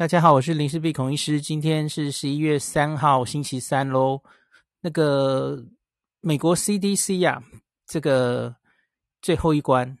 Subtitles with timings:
[0.00, 1.38] 大家好，我是林氏璧孔医师。
[1.38, 4.22] 今天是十一月三号，星期三喽。
[4.80, 5.62] 那个
[6.22, 7.42] 美国 CDC 呀、
[7.86, 8.56] 这个
[9.20, 9.98] 最后一关，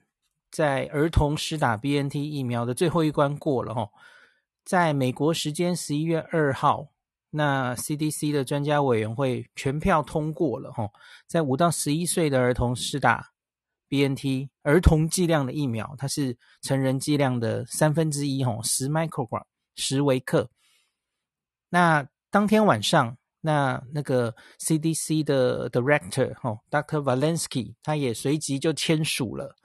[0.50, 3.90] 在儿童施打 BNT 疫苗的最后一关过了哈。
[4.64, 6.86] 在美国时间十一月二号，
[7.28, 10.88] 那 CDC 的专家委员会全票通过了哈，
[11.26, 13.32] 在五到十一岁的儿童施打
[13.90, 19.44] BNT 儿童剂量的疫苗，它是成人剂量的三分之一哈，十 microgram。
[19.80, 20.48] 十微克。
[21.70, 27.02] 那当天晚上，那那个 CDC 的 Director 哈，Dr.
[27.02, 29.56] Walensky 他也随即就签署了，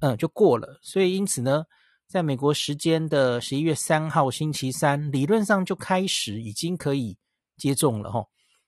[0.00, 0.78] 嗯，就过了。
[0.82, 1.64] 所以因此呢，
[2.08, 7.16] 在美国时间的十一月三号星期三，理论上就开始已经可以
[7.56, 8.26] 接种了哈。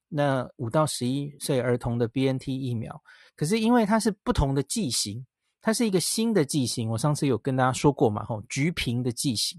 [0.08, 3.02] 那五到十一岁儿童的 BNT 疫苗，
[3.34, 5.26] 可是因为它是不同的剂型，
[5.60, 9.58] 它是一个新的剂型，我上次有跟大家说过嘛，吼，橘瓶的剂型。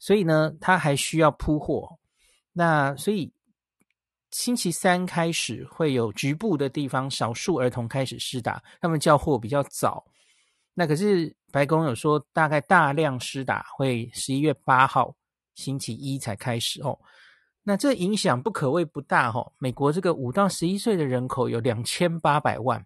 [0.00, 1.98] 所以呢，他还需要铺货。
[2.52, 3.32] 那所以
[4.32, 10.04] 星期三开始会有局部的地方，少数儿童开始施打，他们叫货比较早。
[10.72, 15.14] 那可是白宫有说，大概大量施打会十一月八号
[15.54, 16.98] 星期一才开始哦。
[17.62, 19.52] 那这影响不可谓不大哦。
[19.58, 22.84] 美国这个五到十一岁的人口有两千八百万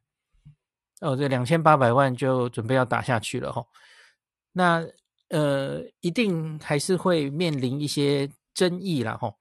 [1.01, 3.65] 哦，这两千八百万就准备要打下去了哦。
[4.51, 4.85] 那。
[5.35, 9.19] 呃，一定还是会面临一些争议啦。
[9.21, 9.37] 吼。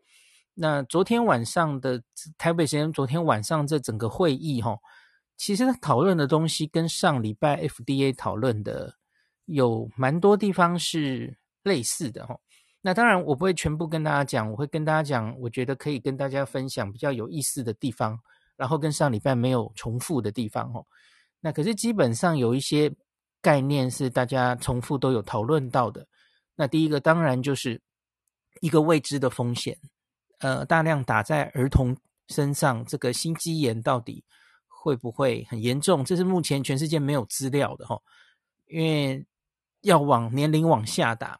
[0.55, 2.01] 那昨天晚上的
[2.35, 4.79] 台北时间，昨天晚上这整个会议吼，
[5.37, 8.95] 其实他讨论的东西跟上礼拜 FDA 讨论的
[9.45, 12.41] 有蛮多地方是类似的吼。
[12.81, 18.19] 那当然我不会全部跟大家讲，我会跟大家讲，我觉得可以跟大家分享比较有意思的地方，
[18.55, 20.87] 然后跟上礼拜没有重复的地方吼。
[21.39, 22.91] 那可是基本上有一些。
[23.43, 26.07] 概念是大家重复都有讨论到的。
[26.55, 27.79] 那第一个当然就是
[28.61, 29.77] 一个未知的风险，
[30.39, 31.95] 呃，大量打在儿童
[32.29, 34.23] 身上，这个心肌炎到底
[34.67, 36.05] 会不会很严重？
[36.05, 37.99] 这是目前全世界没有资料的哈，
[38.67, 39.25] 因为
[39.81, 41.37] 要往年龄往下打。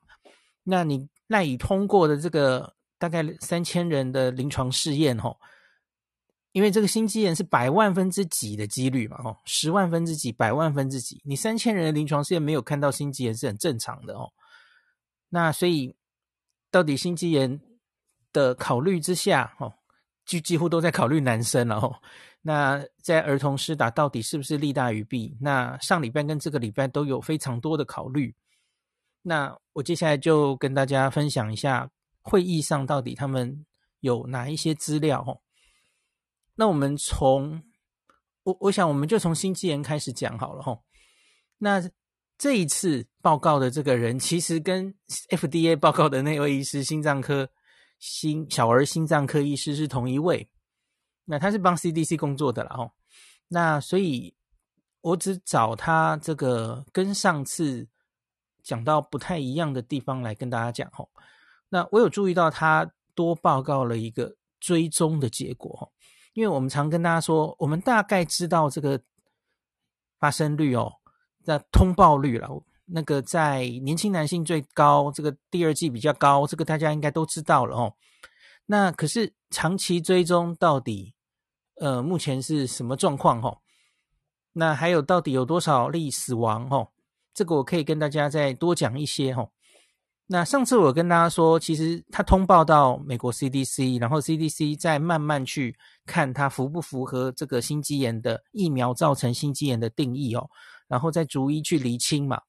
[0.64, 5.34] 那你赖以通过的这个大概三千人的临床试验哈。
[6.54, 14.32] 因为这个心肌炎是百万分之几的几率嘛，哦，十万分之几，百万分之几，你三千人的临床试验没有看到心肌炎是很正常的哦。
[15.30, 15.96] 那所以
[16.70, 17.60] 到底心肌炎
[18.32, 19.74] 的考虑之下，哦，
[20.26, 21.96] 就几乎都在考虑男生了哦。
[22.44, 25.36] 那在儿童施打到底是不是利大于弊？
[25.42, 28.36] 那上礼拜跟这个礼拜都有非常多的考虑。
[29.24, 31.90] 那我接下来就跟大家分享一下
[32.22, 33.66] 会议上到底他们
[34.02, 35.40] 有哪一些资料哦。
[36.56, 37.64] 那我们从
[38.44, 40.80] 我我想我们就从心肌炎开始讲好了哈。
[41.58, 41.82] 那
[42.38, 44.94] 这一次报告的这个人，其实跟
[45.30, 47.50] FDA 报告的那位医师，心脏科
[48.00, 50.50] 心小儿心脏科医师是同一位。
[51.26, 52.92] 那他是帮 CDC 工作的啦哈。
[53.48, 54.36] 那所以
[55.00, 57.88] 我只找他这个跟上次
[58.62, 61.08] 讲到不太一样的地方来跟大家讲哈。
[61.70, 65.93] 那我有注意到他多报告了一个追踪的结果吼。
[66.34, 69.00] 因为我们常跟大家说，我们大概知道这个
[70.20, 70.92] 发生率哦，
[71.46, 72.50] 那通报率了，
[72.86, 77.94] 那个在年轻男性最高，这个第二季比较高，这个大家应该都知道了哦。
[78.66, 81.14] 那可是长期追踪到底，
[81.76, 83.60] 呃，目前是什么状况哦？
[84.54, 86.90] 那还有到底有多少例死亡哦？
[87.34, 89.52] 这个我可以跟大家再多讲一些哦。
[90.26, 95.76] 那上次我跟大家说，其实他通报到美国 CDC，然后 CDC 再慢慢去
[96.06, 100.50] 看他符不符合这个心肌炎的疫苗造成心肌炎的定义哦，
[100.88, 102.42] 然后再逐一去厘清嘛。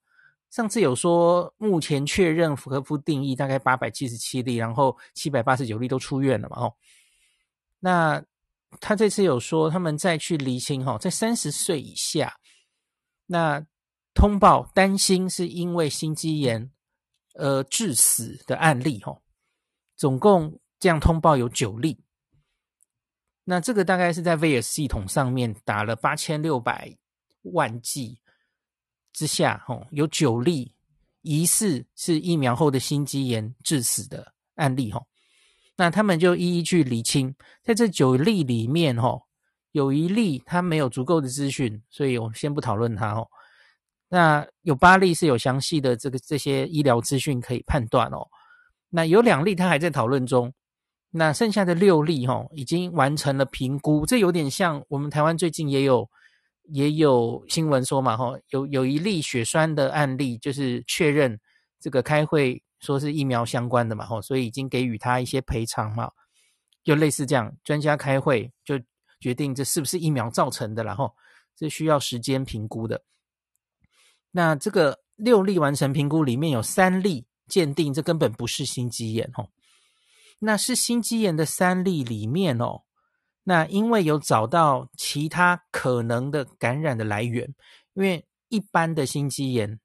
[0.50, 6.72] 上次有说目前确认符合不定义大概八百七十七例，然后七百八十九例都出院了嘛哦。
[7.80, 8.22] 那
[8.80, 12.36] 他这次有说他们再去厘清哈，在三十岁以下，
[13.26, 13.66] 那
[14.14, 16.70] 通报担心是因为心肌炎。
[17.34, 19.20] 呃，致死的案例哈，
[19.96, 22.00] 总共这样通报有九例。
[23.44, 26.96] 那这个大概是在 VAERS 系统上面打了八千六百
[27.42, 28.20] 万剂
[29.12, 30.74] 之下，哈，有九例
[31.22, 35.02] 疑似是疫苗后的心肌炎致死的案例哈。
[35.76, 39.20] 那他们就一一去厘清，在这九例里面哈，
[39.72, 43.28] 有一例他没有足够的资讯，所以我先不讨论他哦。
[44.08, 48.28] 那有八例是有详细的这个这些医疗资讯可以判断哦，
[48.90, 50.52] 那有两例他还在讨论中，
[51.10, 56.08] 那剩下的六例哈、哦、已经完成了评估，这有点像我们台湾最近也有
[56.68, 61.36] 也有新闻说嘛哈，有有一例血栓的案例就是确认
[61.80, 66.08] 这个开会说是疫苗相关的嘛，吼，所以已经给予他一些赔偿嘛，
[66.84, 68.78] 就类似这样，专家开会就
[69.18, 71.12] 决定这是不是疫苗造成的，然后
[71.56, 73.02] 这需要时间评估的。
[74.36, 79.48] 那这个六例完成评估里面有三例鉴定，这根本不是心肌炎，哦，
[80.40, 82.82] 那是心肌炎的三例里面哦。
[83.44, 87.54] 那因为有找到其他可能的感染的来源，
[87.92, 89.78] 因为一般的心肌炎，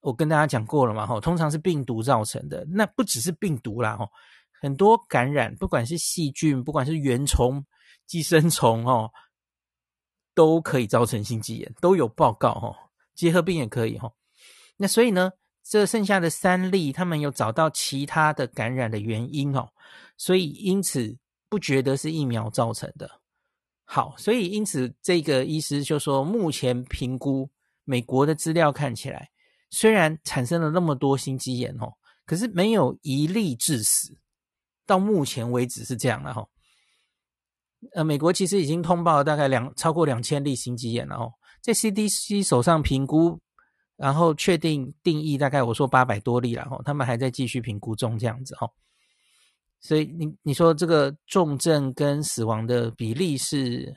[0.00, 2.66] 我跟大家讲过了嘛，吼，通常是病毒造成的。
[2.68, 4.06] 那不只是病毒啦，吼，
[4.60, 7.64] 很多感染，不管是细菌，不管是原虫、
[8.04, 9.10] 寄生虫，哦，
[10.34, 12.76] 都可以造成心肌炎，都有报告，吼，
[13.14, 14.14] 结核病也可以，吼。
[14.76, 15.32] 那所以呢，
[15.62, 19.70] 这剩下的三例，他们有找到其他的感染的原因，哦，
[20.16, 21.18] 所以因此。
[21.52, 23.20] 不觉得是疫苗造成的。
[23.84, 27.50] 好，所以因此这个医师就说，目前评估
[27.84, 29.28] 美国的资料看起来，
[29.68, 31.92] 虽然产生了那么多心肌炎哦，
[32.24, 34.16] 可是没有一例致死。
[34.86, 36.48] 到目前为止是这样的哈。
[37.92, 43.40] 呃，美国其实已经通报了大概两超过两千例心肌炎了哦，在 CDC 手上评估，
[43.96, 48.68] 然后确定定义大概我说八百多例了哈，他们还在继续评估中这样子哈。
[49.80, 53.96] 所以你你说这个重症跟死亡的比例是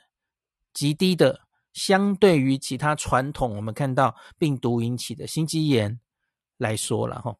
[0.72, 1.40] 极低的，
[1.72, 6.00] 相对于其他传统我们看到病毒引起的心肌炎
[6.56, 7.34] 来说了哈。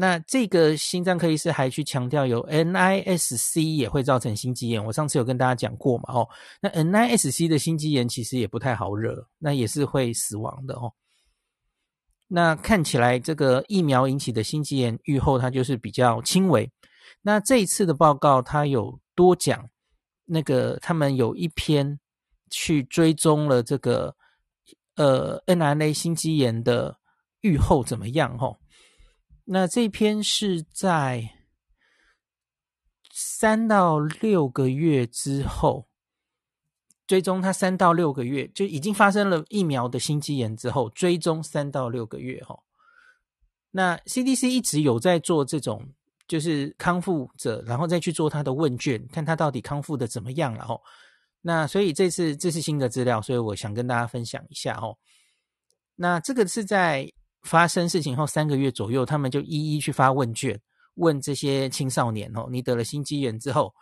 [0.00, 4.84] 那这个心脏科医师还去强调，有 NISC 也会造成心肌炎。
[4.84, 6.28] 我上次有跟大家讲过嘛，哦，
[6.60, 10.92] 那 NISC 的心肌炎其实也不太好惹，那也是会死亡的哦。
[12.28, 16.70] 那看起来这个疫苗引起的心肌炎愈后它就是比较轻微。
[17.20, 19.68] 那这一次的报告，它有多讲，
[20.26, 21.98] 那个他们有一篇
[22.50, 24.14] 去追踪了这个
[24.94, 26.96] 呃 mRNA 心肌炎的
[27.40, 28.38] 愈后怎么样？
[28.38, 28.56] 吼，
[29.50, 31.30] 那这篇是在
[33.10, 35.88] 三到六个月之后
[37.06, 42.62] 追踪，他三到六个月就已经发生了疫苗的心肌炎之后，追踪三到六个月，吼。
[43.70, 45.92] 那 CDC 一直有在做这种。
[46.28, 50.78] 就是康复者，然后再去做他的问卷，看他到底康复的怎么样了哦。
[51.40, 54.98] 那所以这次这是新的资料，所以我想跟大家分享一下哦。
[55.94, 57.10] 那这个是在
[57.42, 60.60] 发生事情后三个月左右，他们就一一去发问卷，
[60.94, 63.74] 问这些青少年哦，你得了心肌炎之后，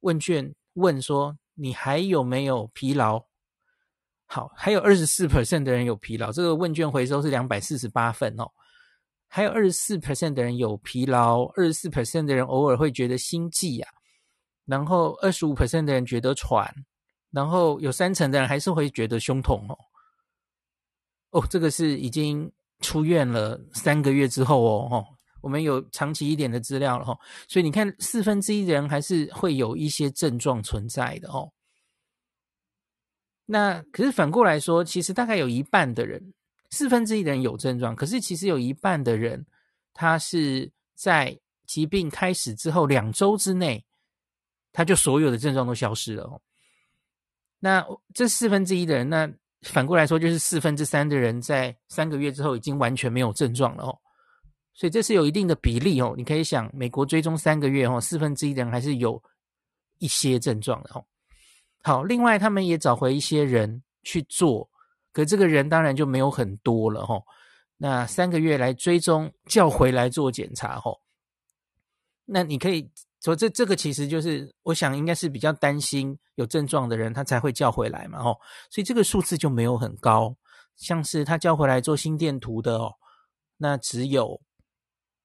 [0.00, 3.24] 问卷问说你还有没有疲劳？
[4.26, 8.50] 好，还有二十四 percent 的人有疲劳，这个问卷回收是两百四十八份哦。
[9.28, 13.90] 还有二十四 percent 的人有疲劳，二十四 percent 的人偶尔会觉得心悸啊，
[14.64, 16.72] 然后二十五 percent 的人觉得喘，
[17.30, 19.76] 然后有三成的人还是会觉得胸痛哦。
[21.30, 22.50] 哦，这个是已经
[22.84, 25.06] 出院了三个月之后哦，哦，
[25.40, 31.50] 我们有长期一点的资料了哈，所以你看四分之一的人还是会有一些症状存在的哦。
[33.46, 36.34] 那可是反过来说，其实大概有一半的人。
[36.70, 39.46] 四分之一的人有症状，可是其实有一半的人，
[39.92, 43.84] 他是在疾病开始之后两周之内，
[44.72, 46.40] 他就所有的症状都消失了哦。
[47.60, 49.32] 那这四分之一的人，那
[49.64, 53.98] 反过来说就是四分之三的人在三个月之后已经完全没有症状了哦。
[54.72, 56.14] 所以这是有一定的比例哦。
[56.16, 59.22] 你可以想，美国追踪三个月哦，四分之一的人还是有
[59.98, 61.04] 一些症状的哦。
[61.82, 64.68] 好，另外他们也找回一些人去做。
[65.12, 67.24] 可这个人当然就没有很多了吼，
[67.76, 71.00] 那三个月来追踪叫回来做检查吼，
[72.24, 72.90] 那你可以
[73.24, 78.38] 所以这这个其实就是我想应该是比较担心有症状的人他才会叫回来嘛吼，
[78.68, 80.36] 所以这个数字就没有很高，
[80.76, 82.96] 像是他叫回来做心电图的哦，
[83.56, 84.42] 那只有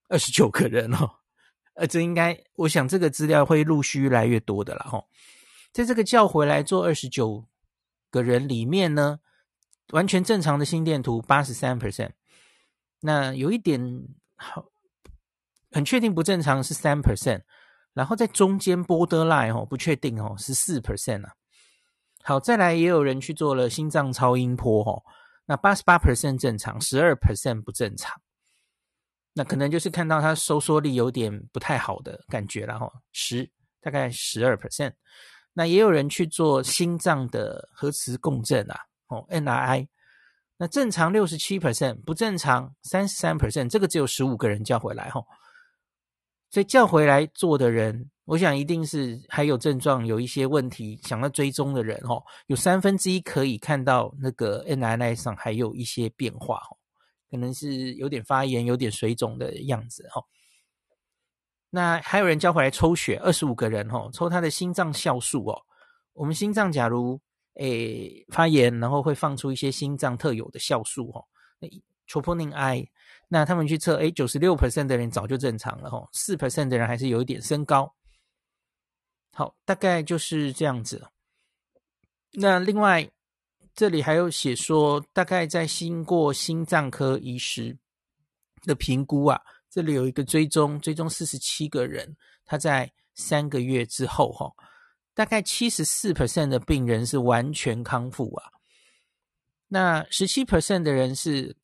[0.08, 1.10] 二十九个人哦，
[1.74, 5.10] 呃这应该我想这个资料会陆续越来越多的了吼，
[5.74, 7.46] 在这个叫回来做二十九
[8.10, 9.20] 个人里面呢。
[9.92, 12.12] 完全正常的心电图八十三 percent，
[13.00, 13.82] 那有一点
[14.36, 14.66] 好，
[15.72, 17.42] 很确定不正常是三 percent，
[17.94, 21.34] 然后在中间 borderline 哦，不确定哦，十四 percent 啊。
[22.24, 25.02] 好，再来也有人去做了心脏超音波哦，
[25.46, 28.22] 那八十八 percent 正常，十二 percent 不正常，
[29.34, 33.50] 那可能就是看到它收缩力有点不太好的感觉了哈，十
[33.82, 34.94] 大概十二 percent，
[35.54, 38.80] 那也有人去做心脏的核磁共振啊。
[39.08, 39.90] 哦 N R I，
[40.56, 45.20] 那正常六十七 percent，不正常三十三 percent，这个只有十五个人叫回来哈，
[46.50, 56.78] 所以叫回来做的人，我想一定是还有症状，有一些问题想要追踪的人哦，有三分之一可以看到那个 N I I 上还有一些变化哦，
[57.30, 60.24] 可能是有点发炎、有点水肿的样子哈。
[61.70, 65.62] 那还有人叫回来抽血，二十五个人哦，抽他的心脏酵素哦。
[66.14, 67.22] 我们心脏假如
[67.60, 71.26] 诶发炎，然后会放出一些心脏特有的酵素哦，
[71.60, 71.68] 那
[72.08, 72.90] troponin I。
[73.32, 77.94] 那他们去测，诶九十六 percent 的人早就正常了哦，四 percent 的人还是有一点升高。
[79.32, 81.08] 好，大概就是这样子。
[82.32, 83.08] 那另外
[83.76, 87.78] 这里还有写说，大概在经过心脏科医师
[88.64, 94.52] 的评估啊，这里有一个追踪，追踪四十七个人，他在三个月之后哈，
[95.14, 98.52] 大概七十四 percent 的病人是完全康复啊，
[99.68, 101.56] 那十七 percent 的人是。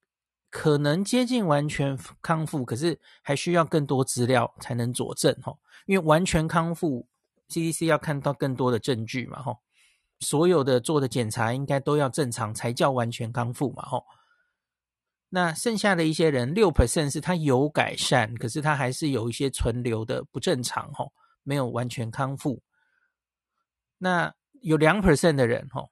[0.57, 5.53] 可能接近完全康复，可是还需要更多资料才能佐证哈。
[5.85, 7.05] 因为完全康复
[7.50, 9.59] ，CDC 要看到更多的证据嘛哈。
[10.21, 14.01] 所有的做的检查应该都要正常才叫完全康复嘛哈。
[15.27, 21.05] 那剩下的一些人，六 percent 是他有改善，可是他还是有一些存留的不正常哈，
[21.43, 22.63] 没有完全康复。
[23.97, 25.85] 那有两 percent 的人哈，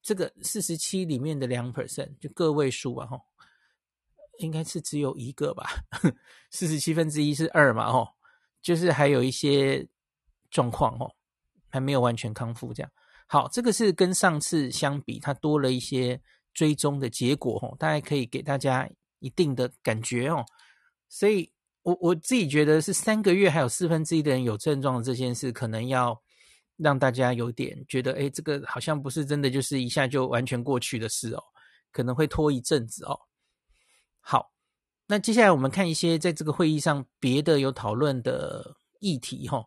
[0.00, 3.20] 这个四十七里面的两 percent 就个位数啊哈。
[4.38, 5.68] 应该是只有一个吧，
[6.50, 8.08] 四十七分之一是二嘛，哦，
[8.62, 9.86] 就是还有一些
[10.50, 11.10] 状况哦，
[11.68, 12.92] 还没有完全康复这样。
[13.26, 16.20] 好，这个是跟上次相比，它多了一些
[16.52, 18.88] 追踪的结果哦，大概可以给大家
[19.20, 20.44] 一定的感觉哦。
[21.08, 21.50] 所以
[21.82, 26.20] 我我自己觉得是三个月还有四分之一的人有症状的这件事，可能要
[26.76, 31.42] 让大家有点觉得，诶，这个好像不是真的，就是一下就完全过去的事哦，
[31.92, 33.18] 可能会拖一阵子哦。
[34.26, 34.50] 好，
[35.06, 39.62] 那接下来我们看一些在这个会议上别的有讨论的议题哈。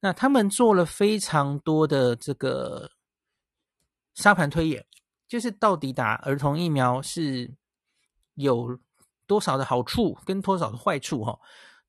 [0.00, 2.90] 那他们做了非常多的这个
[4.14, 4.86] 沙盘推演，
[5.28, 7.54] 就是到底打儿童疫苗是
[8.36, 8.80] 有
[9.26, 11.38] 多少的好处跟多少的坏处哈。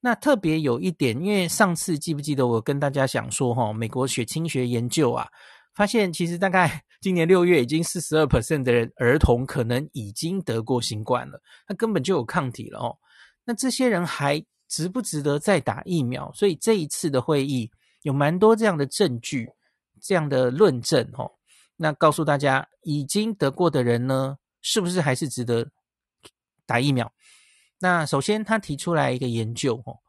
[0.02, 5.26] 那特别有一点，因为上次记不记得我跟大家讲说哈，美国血清学研究啊。
[5.80, 12.98] 发现其实大概 今年六月已经四十二 percent 的人儿童可能已经得过新冠了，他根本就有抗体了哦。
[13.46, 16.30] 那这些人还值不值得再打疫苗？
[16.34, 17.72] 所以这一次的会议
[18.02, 19.50] 有蛮多这样的证据、
[20.02, 21.32] 这样的论证哦。
[21.78, 25.72] 那告诉大家，已经得过的人呢，是不是还是值得
[26.66, 27.10] 打疫苗？
[27.80, 30.00] 那首先他提出来一个研究哦，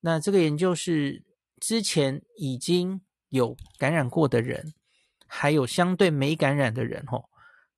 [0.00, 1.24] 那这个研究是
[1.58, 4.74] 之前已经有感染过的人。
[5.32, 7.24] 还有相对没感染的人，吼，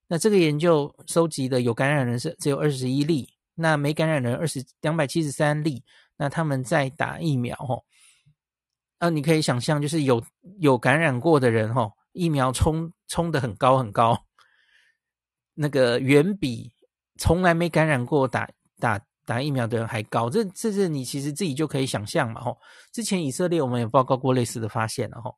[0.06, 5.84] 那这个研究收集的有感染人是只有二十一例，那没感染人二十两百七十三例，
[6.16, 7.84] 那他们在打疫苗，吼，
[8.96, 10.24] 啊，你可以想象，就是有
[10.60, 14.18] 有感染过的人，吼，疫苗冲冲得很高很高，
[15.52, 16.72] 那个远比
[17.18, 22.56] 从来没感染过打打打疫苗的人还高，这这是你其实自己就可以想象嘛，吼，
[22.92, 25.36] 之前以色列我们有报告过类似的发现了，吼。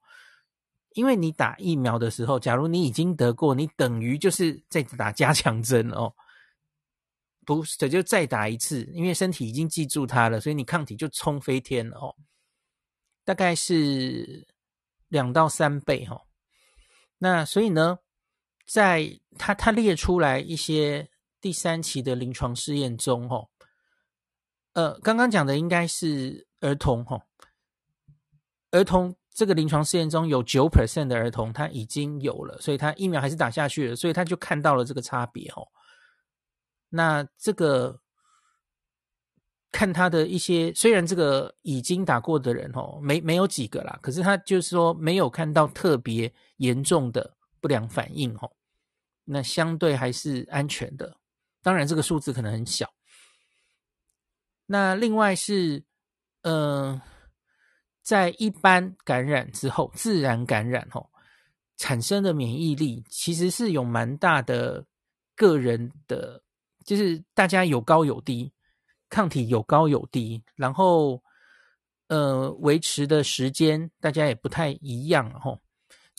[0.95, 6.15] 因为你打疫苗的时候，假如你已经得过，你等于就是在打加强针哦，
[7.45, 12.15] 不是，就再打一次，因为身体已经记住它了，所以你抗体就冲飞天了哦，
[13.25, 14.47] 大概是
[15.09, 16.23] 两到三倍哈、哦。
[17.19, 17.99] 那所以呢，
[18.65, 21.11] 在他他列出来一些
[21.41, 23.49] 第三期的临床试验中，哦，
[24.75, 27.27] 呃，刚刚讲的应该是儿童哈，
[28.71, 29.17] 儿童。
[29.35, 35.67] 这个临床试验中有九 percent 的儿童他已经有了，所以他疫苗还是打下去了，所以他就看到了这个差别哦。
[36.89, 38.01] 那这个
[39.73, 48.49] 看他的一些，虽然这个已经打过的人哦，没没有几个啦，可是他就是说没有看到特别严重的不良反应哦。
[49.25, 51.17] 那相对还是安全的，
[51.61, 52.89] 当然这个数字可能很小。
[54.67, 55.83] 那另外是，
[56.43, 57.01] 嗯、
[58.05, 61.09] 在一般感染之后，自然感染后
[61.79, 64.85] 产生的免疫力，其实是有蛮大的
[65.35, 66.43] 个人的，
[66.85, 68.53] 就是大家有高有低，
[69.09, 71.23] 抗体有高有低，然后
[72.09, 75.59] 呃维持的时间大家也不太一样吼。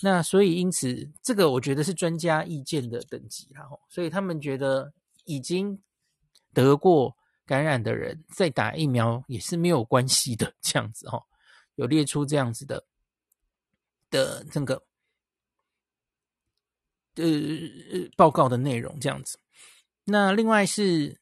[0.02, 4.92] 那所以因此，这个我觉得是专家意见的等级啦吼，所以他们觉得
[5.24, 5.80] 已经
[6.52, 7.16] 得过
[7.46, 11.24] 感染的人再打疫苗也是没有关系的，这样子吼。
[11.76, 12.86] 有列出这样子的
[14.10, 14.82] 的这个
[17.16, 17.24] 呃
[18.16, 19.40] 报告的内容，这样子。
[20.06, 21.20] 那另外是，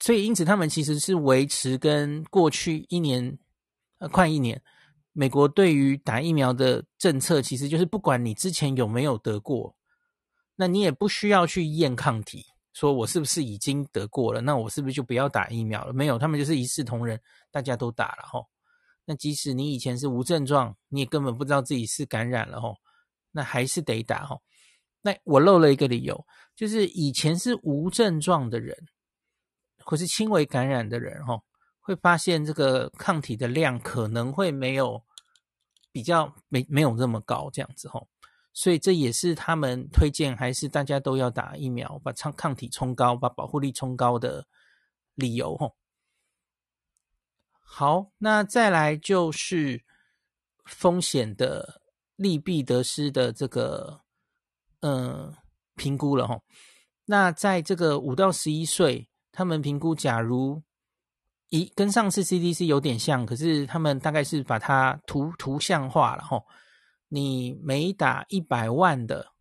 [0.00, 3.38] 所以因此他们其实是维持跟过去一年
[3.98, 4.62] 呃快一年，
[5.12, 9.76] 美国对于打疫苗的政策，其实就是不管你之前有没有得过，
[10.56, 15.92] 那你也不需要去验抗体，说我是不是已经得过了，那我是不是就不要打疫苗了？
[15.92, 17.20] 没有，他们就是一视同仁，
[17.50, 18.46] 大家都打了齁。
[19.06, 22.76] 那即使你以前是无症状，你也根本不知道自己是感染了吼，
[23.32, 24.42] 那还是得打吼。
[25.02, 28.76] 那我漏了一个理由，就是以前是无症状的人，
[29.84, 31.42] 或是轻微感染的人吼，
[31.80, 35.04] 会发现这个抗体的量可能会没有
[35.92, 38.08] 比较没没有那么高这样子吼。
[38.54, 44.46] 所以这也是他们推荐，还是大家都要打疫苗，把抗抗体冲高，把保护力冲高的
[45.14, 45.76] 理由吼。
[47.64, 49.82] 好，那再来就是
[50.64, 51.80] 风险的
[52.14, 54.02] 利弊得失的这个
[54.80, 55.34] 呃
[55.74, 56.38] 评估了哈。
[57.06, 60.62] 那在这个五到十一岁，他们评估，假如
[61.48, 66.40] 一跟上次 CDC 有点像，可是他们大概是把它图图像化了哈。
[67.08, 69.32] 你每打一百万的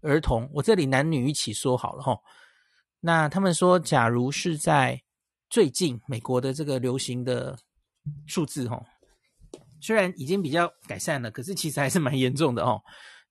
[0.00, 2.18] 儿童，我这里男女一起说好了哈。
[3.00, 5.02] 那他们说，假如是在
[5.50, 7.58] 最近美国的这个流行的
[8.24, 8.80] 数字哈，
[9.80, 12.80] 虽然已经比较改善了，可是其实还是蛮严重的哦。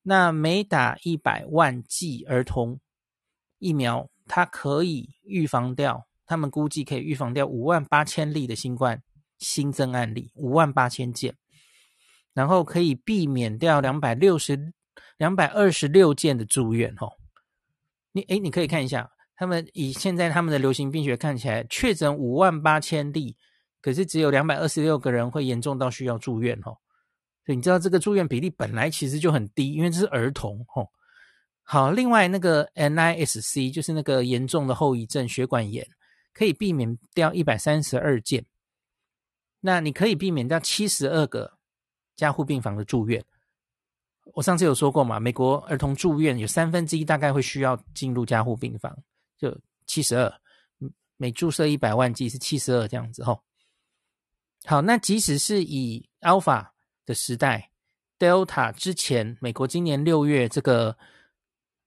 [0.02, 2.78] 那每打一百万剂儿童
[3.58, 9.02] 疫苗，它可以预防掉，他们估计可以预防掉五万八千例的新冠
[9.38, 11.38] 新增案例，五万八千件。
[12.34, 14.74] 然后可以避免掉两百六十
[15.18, 17.14] 两百二十六件的住院哦。
[18.12, 23.38] 你诶，你可以看一下，他们以现在他们的流行病学看起来，确诊五万八千例，
[23.81, 26.75] 可是只有两百二十六个人会严重到需要住院哦。
[27.46, 30.86] 所以你知道这个住院比例本来其实就很低，因为这是儿童哦。
[31.63, 35.88] 好，另外那个 NISC 就是那个严重的后遗症血管炎，
[36.34, 38.46] 可以避免掉一百三十二件。
[39.62, 41.53] 那你可以避免掉七十二个。
[42.17, 43.24] 加护病房的住院，
[44.34, 48.93] 我上次有说过嘛，美国儿童住院有三分之一大概会需要进入加护病房，
[49.39, 50.31] 就七十二，
[51.17, 53.41] 每注射一百万剂是七十二这样子吼。
[54.65, 56.67] 好，那即使是以 Alpha
[57.05, 57.72] 的时代
[58.19, 60.95] ，Delta 之前，美国今年六月这个，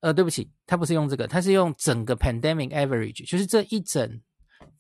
[0.01, 4.21] 呃，对不起，他不是用这个，他是用整个 Pandemic Average，就是这一整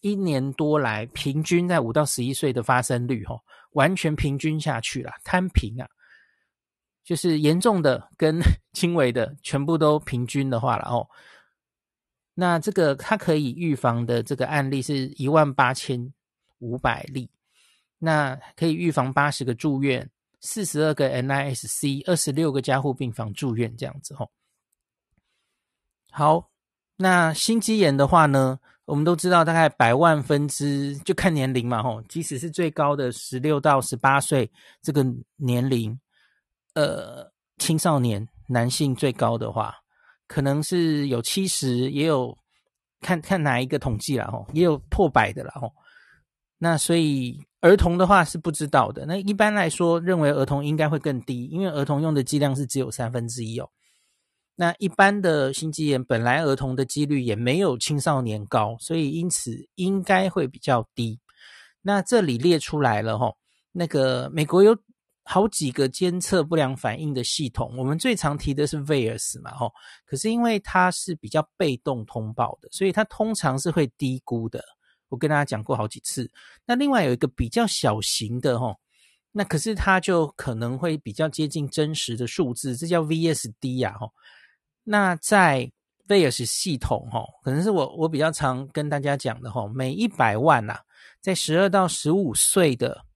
[0.00, 3.40] 一年多来平均在五到十一岁的发生率吼。
[3.72, 5.88] 完全平均下去了，摊平啊，
[7.02, 8.38] 就是严重的跟
[8.74, 11.08] 轻微的全部都平均的话了哦。
[12.34, 16.12] 那这个它可以预防的这个案例是一万八千
[16.58, 17.30] 五百例，
[17.98, 24.28] 那可以预防八十个住院，四十二个 NISC，二十六个加护病房住院这样子哦。
[26.10, 26.50] 好，
[26.96, 28.58] 那心肌炎的话呢？
[28.84, 34.50] 我们都知道，大概百万分之就看年龄嘛，吼，即使是最高的十六到十八岁
[34.82, 35.98] 这个年龄，
[36.74, 39.81] 呃，青少年男性最高的话，
[40.32, 42.34] 可能是有七十，也有
[43.02, 45.70] 看看哪一个统计啦，吼，也有破百的啦，吼。
[46.56, 49.04] 那所以儿童的话是不知道的。
[49.04, 53.68] 那一般来说，认为儿童应该会更低，因为儿童用的剂量是只有三分之一哦。
[54.56, 61.20] 那一般的心肌炎，本来儿童的几率也没有青少年高，所以因此应该会比较低。
[61.82, 63.34] 那这里列出来了齁，
[63.70, 64.74] 那个美国有
[65.32, 69.72] 好几个监测不良反应的系统，我们最常提的是 VAERS 嘛齁，
[70.04, 74.62] 可是因为它是比较被动通报的，所以它通常是会低估的。
[75.08, 76.30] 我跟大家讲过好几次。
[76.66, 78.76] 那另外有一个比较小型的齁，
[79.30, 84.10] 那可是它就可能会比较接近真实的数字，这叫 VSD 呀齁。
[84.84, 85.72] 那在
[86.08, 90.78] VAERS 系统哈，可能是我我比较常跟大家讲的哈，每一百万呐，
[91.22, 93.06] 在十二到十五岁的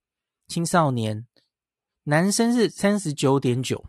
[0.48, 1.26] 青少年，
[2.08, 3.84] 男生是三十九点九，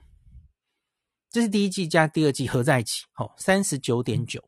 [1.30, 4.44] 这是第一季加第二季合在一起，哈，三十九点九，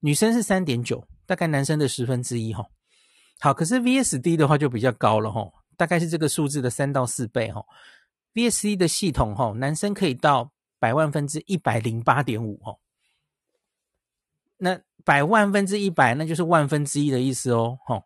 [0.00, 2.66] 女生是三点九，大概男生的十分之一哈。
[3.38, 7.64] 好，可是 VSD 的话就比较高了哈，大概是这个数字的三到四倍哈。
[8.34, 10.52] VSD 的系统哈，男生可以到。
[10.78, 12.78] 百万分之一百零八点五哦，
[14.58, 18.04] 那百万分之一百，那就是万分之一的意思哦，吼，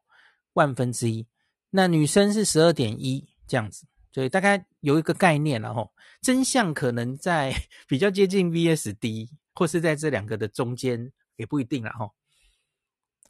[0.53, 1.27] 万分之一。
[1.71, 5.93] 那女生是十二点一这样子，所以大概有一个概念了吼。
[6.23, 7.55] 真相可能在
[7.89, 12.13] 比较接近 VSD，或是在这两个的中间，也不一定了吼。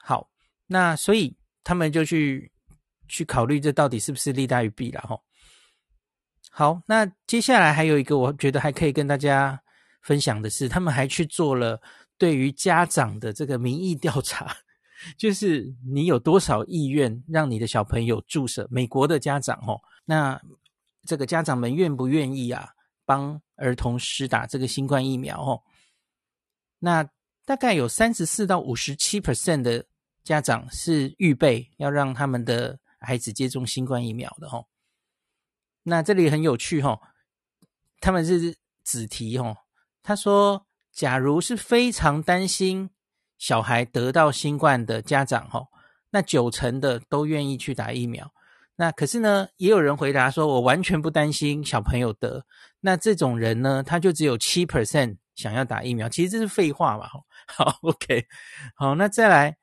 [0.01, 0.29] 好，
[0.67, 2.51] 那所以他们就去
[3.07, 5.23] 去考虑这到底是不是利大于弊了吼。
[6.51, 9.63] 好，那接下来还有一个，我觉得还可以跟大家
[10.03, 11.81] 分享的是，他们还去做了
[12.19, 14.57] 对于家长的这个民意调查，
[15.17, 18.67] 就是你有多少意愿让你的小朋友注射？
[18.69, 20.41] 美国的家长哦，那
[21.07, 22.71] 这个家长们愿不愿意啊，
[23.05, 25.41] 帮儿童施打这个新冠疫苗？
[25.43, 25.63] 哦，
[26.79, 27.09] 那
[27.45, 29.85] 大概有三十四到五十七 percent 的
[30.23, 34.67] 家长是预备要让他们的孩子接种新冠疫苗的，哦。
[35.83, 37.01] 那这里很有趣哦，
[38.01, 39.57] 他们是子题哦，
[40.03, 42.91] 他说，假如是非常担心
[43.39, 45.69] 小孩得到新冠的家长哦，
[46.11, 48.31] 那九成的都愿意去打疫苗。
[48.81, 52.43] 那可是呢，也有人回答说，我完全不担心小朋友得。
[52.81, 56.09] 那这种人呢，他就只有七 percent 想要打疫苗。
[56.09, 57.07] 其实这是废话嘛。
[57.47, 58.25] 好，OK，
[58.75, 59.59] 好，那再来，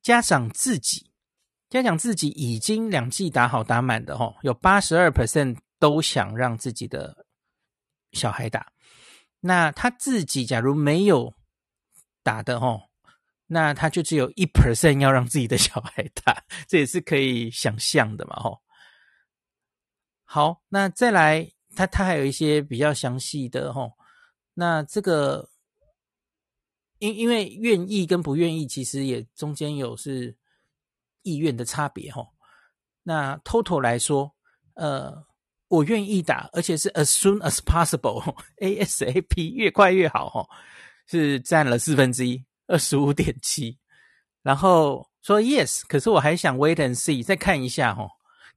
[0.00, 1.10] 家长自己，
[1.68, 7.26] 家长自己已经两剂打好打满的哈，有八十二 percent 都想让自己的
[8.12, 8.72] 小孩打。
[9.40, 11.34] 那他自己假如没有
[12.22, 12.80] 打的哈。
[13.46, 18.60] 那他就只有一 percent 要让自己的小孩打，这也是可以想象的嘛，吼。
[20.24, 23.92] 好，那再来，他他还有一些比较详细的，吼。
[24.54, 25.50] 那这个，
[26.98, 30.36] 因因为愿意跟不愿意，其实也中间有是
[31.22, 32.28] 意愿的差别，吼。
[33.02, 34.34] 那 total 来说，
[34.74, 35.26] 呃，
[35.68, 40.48] 我愿意打，而且是 as soon as possible，ASAP 越快越好，吼，
[41.06, 42.42] 是占了四分之一。
[42.66, 43.78] 二十五点七，
[44.42, 48.08] 然后说 yes，可是我还想 wait and see，再看一下哦，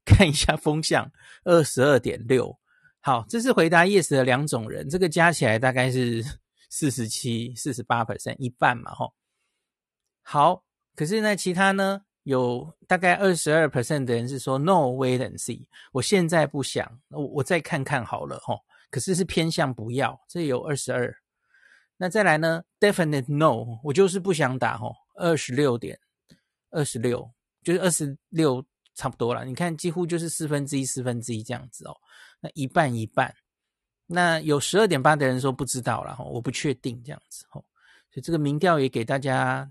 [0.05, 1.11] 看一下风向，
[1.43, 2.57] 二十二点六。
[3.01, 6.23] 好，这是回答 yes 的两种人，这个加起来大概是
[6.69, 9.13] 四十七、四十八 percent，一半嘛，吼。
[10.21, 10.63] 好，
[10.95, 18.59] 可是呢，其他呢，有大概二十二 percent 的人是说 no，wait and see，我现在不想，我我再看看好了，吼。
[18.89, 21.13] 可是是偏向不要，这有二十二。
[21.99, 25.99] 那再来呢？Definite no，我就是不想打吼，二十六点
[26.69, 27.33] 二十六，
[27.63, 29.43] 就是二十六差不多了。
[29.43, 31.97] 你看，几乎就是四分之一四分之一这样子哦。
[32.39, 33.35] 那一半一半，
[34.05, 37.65] 那有十二点八的人说不知道了吼，我不确定这样子吼。
[38.11, 39.67] 所以这个民调也给大家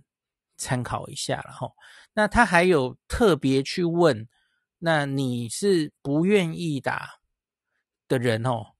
[0.56, 1.76] 参考一下了吼。
[2.12, 4.28] 那他还有特别去问，
[4.78, 7.20] 那你是不愿意打
[8.08, 8.74] 的人哦？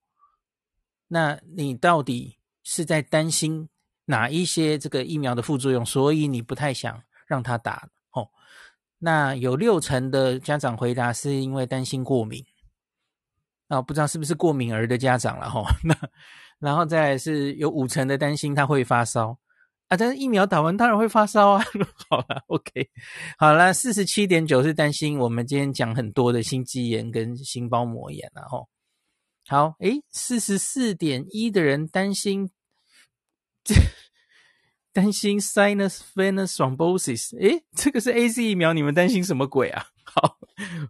[1.06, 2.35] 那你到底？
[2.68, 3.68] 是在担心
[4.06, 8.28] 哪一些这个疫苗的副作用，所以你不太想让他打哦。
[8.98, 12.44] 那有六成的家长回答是因为担心过敏，
[13.68, 15.62] 啊，不知道是不是过敏儿的家长了哈。
[15.84, 15.94] 那
[16.58, 19.38] 然后再是有五成的担心他会发烧
[19.86, 21.64] 啊，但是疫苗打完当然会发烧啊。
[22.10, 22.90] 好了，OK，
[23.38, 28.66] 好了，四十七点九是担心我们今天讲很多的心肌炎跟心包膜炎了哈。
[29.48, 32.50] 好，诶，四十四点一的人担心。
[33.66, 33.74] 这
[34.94, 39.84] 担心 sinus venous thrombosis，诶，这个是 AZ 疫苗，你们担心什么鬼啊？
[40.04, 40.38] 好，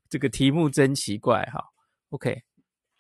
[0.09, 1.43] 这个题目真奇怪。
[1.53, 1.65] 哈
[2.11, 2.43] ，OK，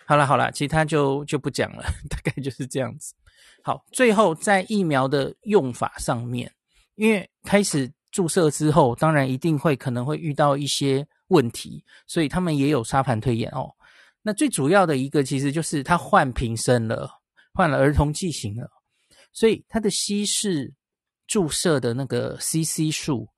[0.04, 3.14] 好了好了，其他就就不讲了， 大概就是这样子。
[3.62, 6.52] 好，最后在疫苗的用法上面，
[6.96, 13.72] 因为开始注射之后，当然一定会可能会遇到一些问题，所以他们也有沙盘推演哦。
[14.22, 17.20] 那最主要的一个其实就是他换瓶身了，
[17.52, 18.68] 换了儿童剂型了。
[19.36, 20.72] 所以它的稀释
[21.26, 23.28] 注射的那个 CC 数，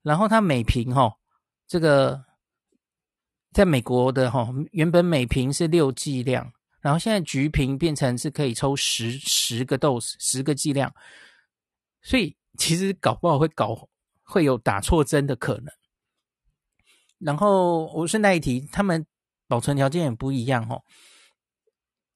[0.00, 1.12] 然后它每瓶哈，
[1.66, 2.24] 这个
[3.52, 10.94] 在美国的哈，原本每瓶是六剂量，然后现在橘瓶变成是可以抽十十个 dose 十个剂量，
[12.00, 13.88] 所以其实搞不好会搞
[14.22, 15.74] 会有打错针的可能。
[17.18, 19.04] 然后我顺带一提，他们
[19.48, 20.80] 保存条件也不一样哈。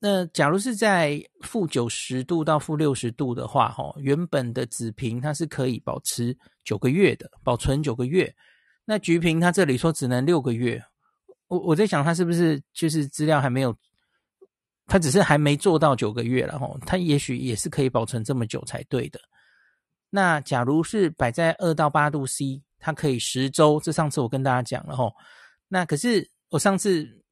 [0.06, 8.30] 那假如是在负九十度到负六十度的话，哈，原本的紫瓶它是可以保持九个月的，保存九个月。
[8.84, 10.84] 那橘瓶它这里说只能六个月，
[11.48, 13.74] 我我在想它是不是就是资料还没有，
[14.86, 19.18] 它只是还没做到九个月了，哈，它也许也是可以保存这么久才对的。
[20.10, 25.10] 那假如是摆在二到八度 C，它可以十周，这上次我跟大家讲了，哈。
[25.66, 27.23] 那可是我上次。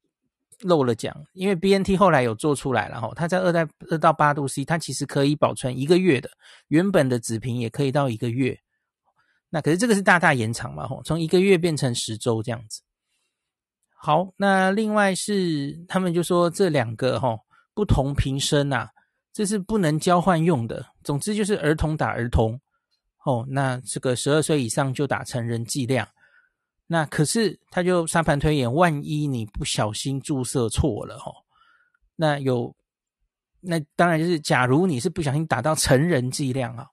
[0.61, 6.29] 漏了讲，因为 BNT 后来有做出来了哈，它在二到二到八度 C，它其实可以保存一个月的，
[6.67, 8.59] 原本的纸瓶也可以到一个月。
[9.49, 12.81] 那可是这个是大大延长嘛，吼，从一个月变成十周这样子。
[13.95, 17.37] 好，那另外是他们就说这两个哈
[17.73, 18.87] 不同瓶身呐，
[19.31, 20.85] 这是不能交换用的。
[21.03, 22.59] 总之就是儿童打儿童，
[23.25, 26.07] 哦，那这个十二岁以上就打成人剂量。
[26.87, 31.33] 那可是他就沙盘推演，万一你不小心注射错了哦，
[32.15, 32.75] 那有
[33.61, 36.85] 那当然就是，假如你是不小心打到成人剂量啊，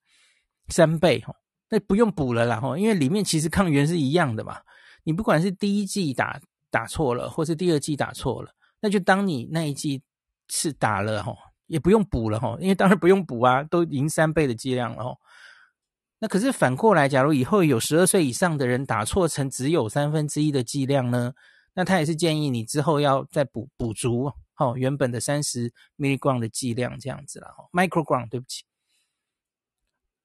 [0.69, 1.35] 三倍哦，
[1.69, 4.61] 那不用补了啦齁，因为里面其实抗原是一样的嘛。
[5.03, 8.51] 你不管是第一剂打打错了，或是第二剂打错了，
[8.81, 10.01] 那就当你那一剂
[10.49, 15.17] 是打了齁，也不用补了齁，因为当然不用补啊，都已经三倍的剂量了齁。
[16.21, 21.33] 那可是反过来，假如以后有十二岁以上的人打错成只有三分之一的剂量呢？
[21.73, 28.65] 那他也是建议你之后要再补补足哦，原本的三十 milligram 的剂量这样子啦，microgram 对不起。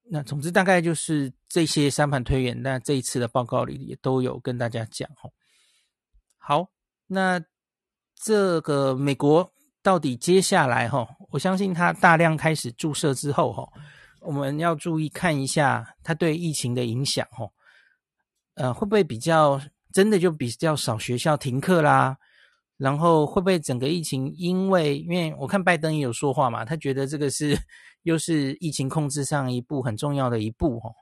[0.08, 5.32] 那总之大概就是这些三盘推演，那这一次的报告里也都有跟大家讲哦。
[6.36, 6.68] 好，
[7.06, 7.42] 那
[8.14, 9.50] 这个美国
[9.82, 13.68] 到底接下来哈，我相信他大量开始注射之后哈，
[14.26, 17.48] 我们要注意看一下它对疫情的影响哈，
[18.54, 19.60] 呃，会不会比较？
[19.92, 22.18] 真的就比较少学校停课啦，
[22.76, 24.30] 然后会不会整个疫情？
[24.36, 27.56] 因为因为我看拜登也有说话嘛，他觉得这个是
[28.02, 30.92] 又是疫情控制上一步很重要的一步哦，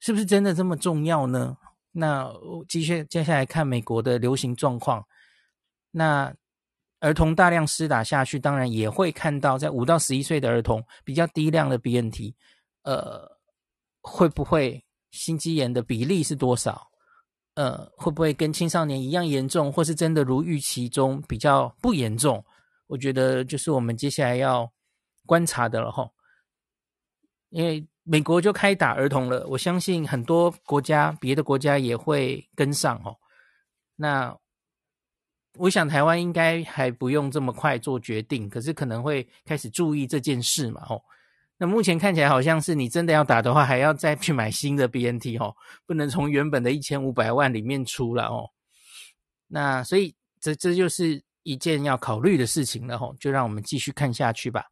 [0.00, 1.56] 是不是真的这么重要呢？
[1.92, 2.28] 那
[2.68, 5.04] 继续接下来看美国的流行状况，
[5.92, 6.34] 那
[7.00, 12.34] 儿童大量施打下去，当然也会看到在五到十一岁的儿童比较低量的 BNT，
[12.82, 13.28] 呃，
[14.00, 16.88] 会不会心肌炎的比例是多少？
[17.54, 22.44] 呃，会不会跟青少年一样严重，或是真的如预期中比较不严重？
[22.86, 24.70] 我觉得就是我们接下来要
[25.26, 26.08] 观察的了哈。
[27.50, 33.16] 因为美国就开打儿童了，我相信很多国家、别的国家也会跟上哦。
[33.96, 34.36] 那
[35.56, 41.02] 我想台湾应该还不用这么快做决定，可是可能会开始注意这件事嘛，吼。
[41.56, 45.52] 那目前看起来好像是你真的要打的话，还要再去买新的 BNT 哦，
[45.86, 48.48] 不能从原本的一千五百万里面出了哦。
[49.48, 54.66] 那所以这这就是一件要考虑的事情了吼，就让我们继续看下去吧。